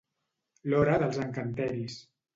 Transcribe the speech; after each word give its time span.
L'hora 0.73 0.97
dels 1.03 1.19
encanteris. 1.27 2.03